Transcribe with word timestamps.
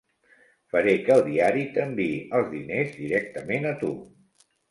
Faré 0.75 0.93
que 1.09 1.13
el 1.15 1.21
diari 1.27 1.65
t'enviï 1.75 2.17
els 2.39 2.49
diners 2.55 2.97
directament 3.01 3.69
a 3.73 3.77
tu. 3.85 3.93